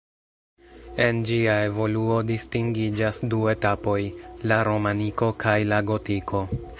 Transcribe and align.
En 1.03 1.19
ĝia 1.31 1.57
evoluo 1.65 2.15
distingiĝas 2.31 3.21
du 3.35 3.43
etapoj: 3.53 3.99
la 4.53 4.61
romaniko 4.71 5.33
kaj 5.45 5.57
la 5.73 5.83
gotiko. 5.93 6.43